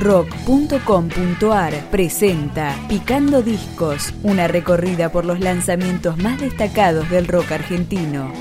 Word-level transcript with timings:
rock.com.ar 0.00 1.90
presenta 1.90 2.74
Picando 2.88 3.42
Discos, 3.42 4.14
una 4.22 4.48
recorrida 4.48 5.12
por 5.12 5.26
los 5.26 5.40
lanzamientos 5.40 6.16
más 6.16 6.40
destacados 6.40 7.08
del 7.10 7.28
rock 7.28 7.52
argentino. 7.52 8.32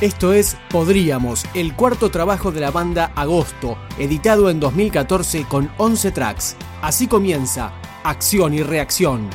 Esto 0.00 0.32
es 0.32 0.56
Podríamos, 0.70 1.44
el 1.54 1.74
cuarto 1.74 2.10
trabajo 2.10 2.52
de 2.52 2.60
la 2.60 2.70
banda 2.70 3.12
Agosto, 3.14 3.76
editado 3.98 4.48
en 4.48 4.58
2014 4.58 5.44
con 5.44 5.70
11 5.76 6.10
tracks. 6.12 6.56
Así 6.80 7.06
comienza 7.06 7.72
Acción 8.02 8.54
y 8.54 8.62
Reacción. 8.62 9.28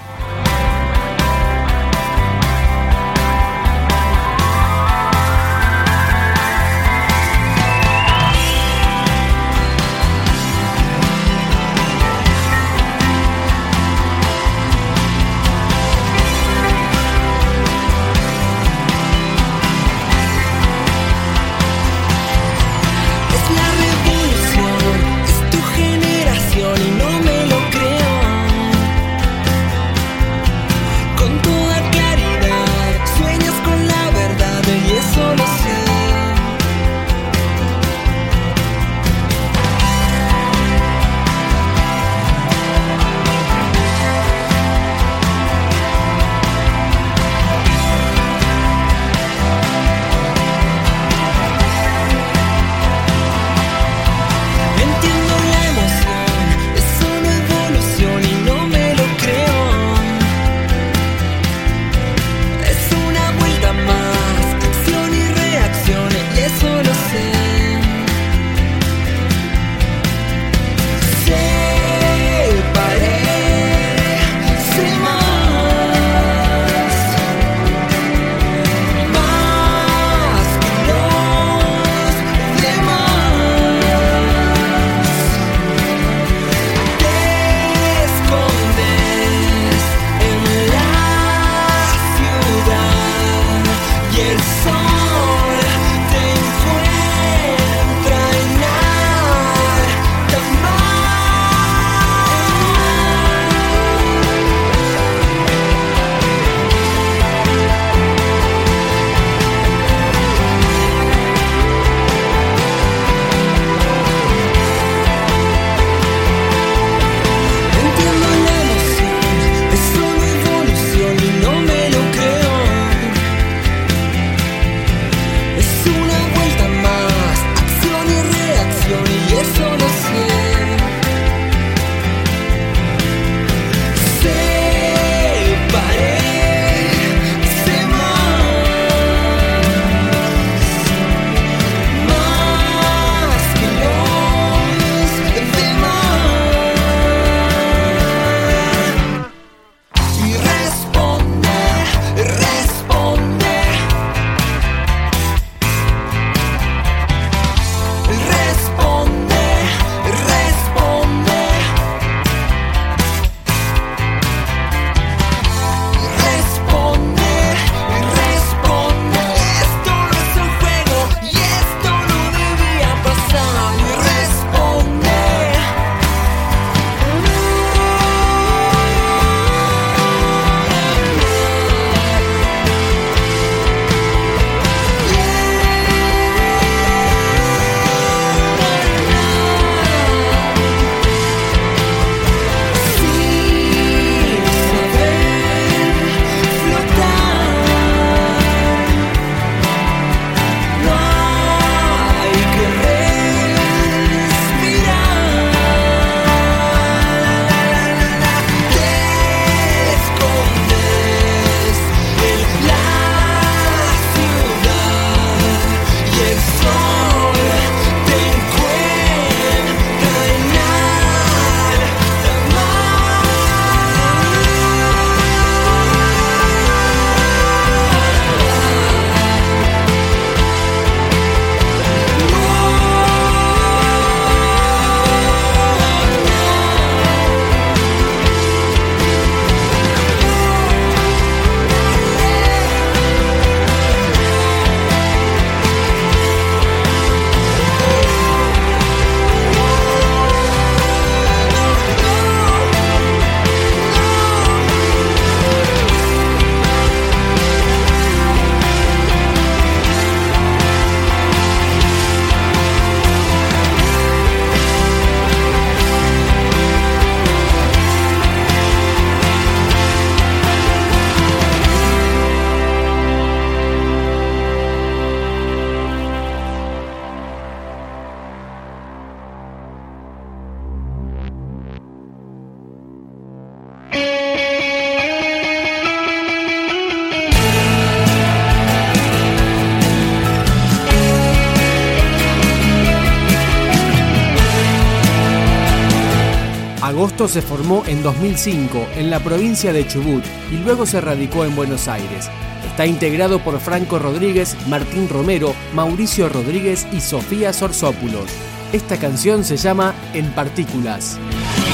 Agosto 296.95 297.27
se 297.27 297.42
formó 297.42 297.83
en 297.88 298.01
2005 298.01 298.88
en 298.95 299.09
la 299.09 299.19
provincia 299.19 299.74
de 299.74 299.86
Chubut 299.86 300.24
y 300.50 300.56
luego 300.63 300.86
se 300.86 301.01
radicó 301.01 301.44
en 301.44 301.53
Buenos 301.53 301.89
Aires. 301.89 302.30
Está 302.65 302.86
integrado 302.86 303.39
por 303.39 303.59
Franco 303.59 304.00
Rodríguez, 304.00 304.56
Martín 304.69 305.09
Romero, 305.09 305.53
Mauricio 305.74 306.30
Rodríguez 306.30 306.88
y 306.94 307.01
Sofía 307.01 307.51
Sorsópulos. 307.51 308.31
Esta 308.71 308.95
canción 308.95 309.44
se 309.44 309.57
llama 309.57 309.94
En 310.13 310.31
Partículas. 310.31 311.19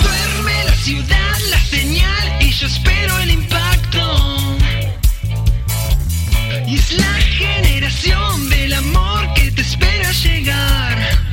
Duerme 0.02 0.64
la 0.66 0.74
ciudad, 0.74 1.38
la 1.52 1.60
señal 1.60 2.42
y 2.42 2.50
yo 2.50 2.66
espero 2.66 3.20
el 3.20 3.30
impacto. 3.30 4.58
Y 6.66 6.78
es 6.78 6.98
la 6.98 7.14
generación 7.38 8.50
del 8.50 8.74
amor 8.74 9.34
que 9.36 9.52
te 9.52 9.62
espera 9.62 10.12
llegar. 10.14 11.31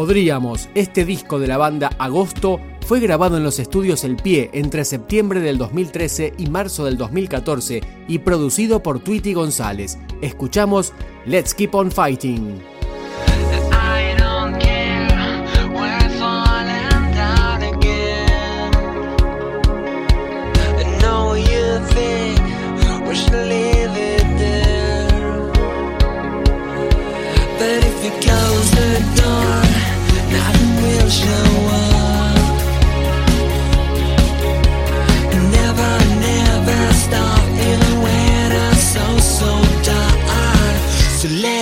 Podríamos, 0.00 0.70
este 0.74 1.04
disco 1.04 1.38
de 1.38 1.46
la 1.46 1.58
banda 1.58 1.90
Agosto 1.98 2.58
fue 2.86 3.00
grabado 3.00 3.36
en 3.36 3.44
los 3.44 3.58
estudios 3.58 4.02
El 4.02 4.16
Pie 4.16 4.48
entre 4.54 4.86
septiembre 4.86 5.40
del 5.40 5.58
2013 5.58 6.32
y 6.38 6.46
marzo 6.46 6.86
del 6.86 6.96
2014 6.96 7.82
y 8.08 8.18
producido 8.20 8.82
por 8.82 9.00
Tweety 9.00 9.34
González. 9.34 9.98
Escuchamos 10.22 10.94
Let's 11.26 11.52
Keep 11.52 11.74
on 11.74 11.92
Fighting. 11.92 12.69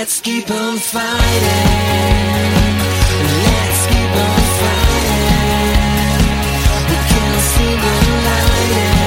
Let's 0.09 0.21
keep 0.21 0.51
on 0.51 0.79
fighting. 0.79 1.09
Let's 3.45 3.87
keep 3.87 4.15
on 4.27 4.41
fighting. 4.61 6.23
We 6.89 6.97
can't 7.11 7.43
see 7.53 7.75
the 7.85 7.95
light. 8.25 8.98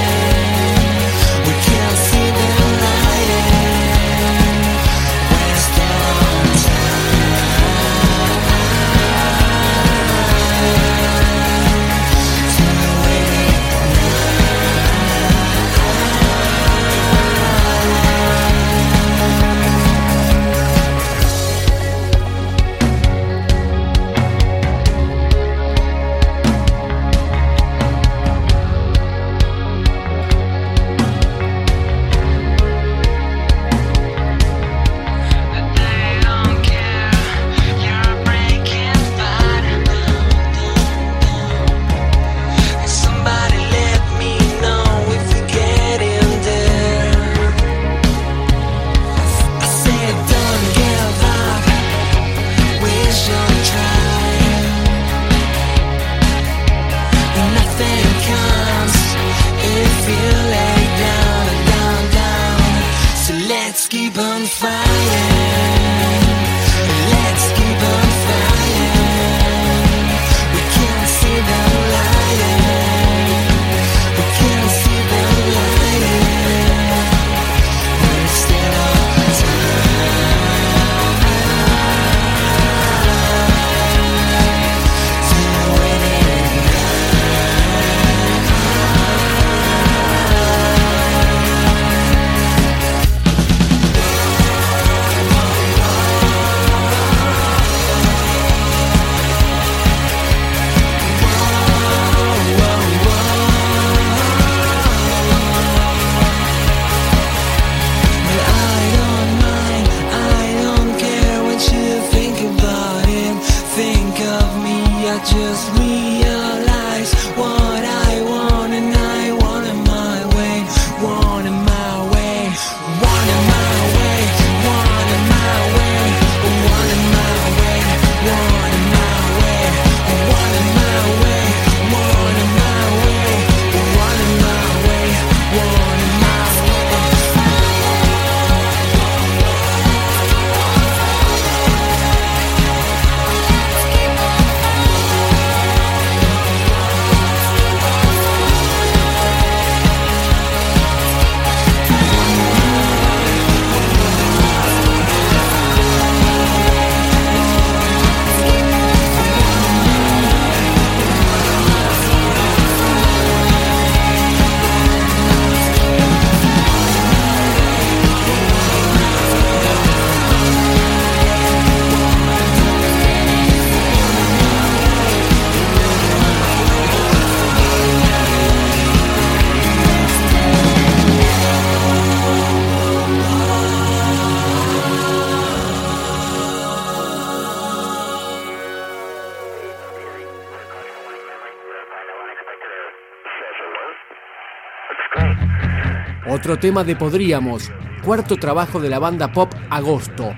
Otro 196.41 196.57
tema 196.57 196.83
de 196.83 196.95
Podríamos, 196.95 197.71
cuarto 198.03 198.35
trabajo 198.35 198.79
de 198.79 198.89
la 198.89 198.97
banda 198.97 199.31
pop 199.31 199.53
Agosto, 199.69 200.33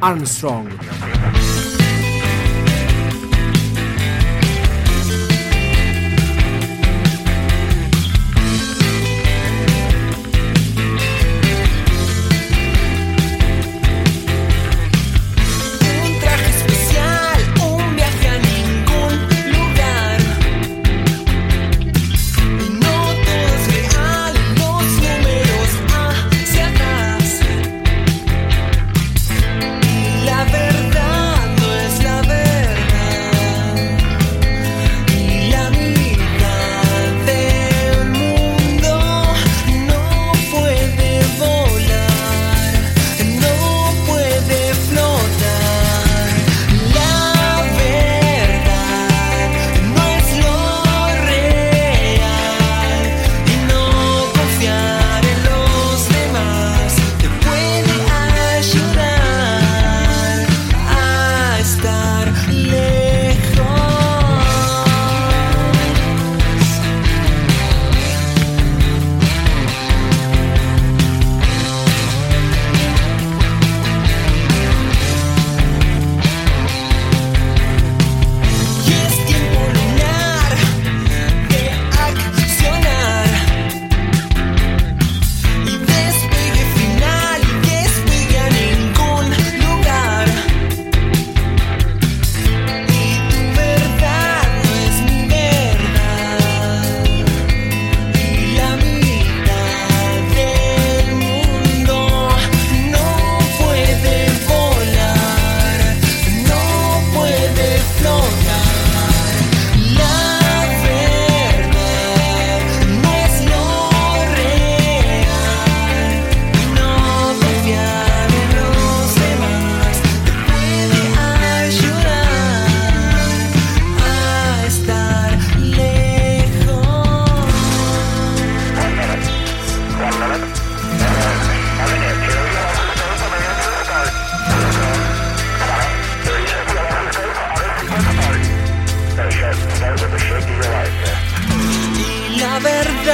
Armstrong. 0.00 0.68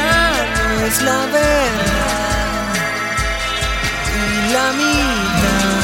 no 0.03 0.87
es 0.87 1.03
la 1.03 1.27
verdad 1.27 2.75
y 4.17 4.53
la 4.53 4.73
mitad. 4.73 5.84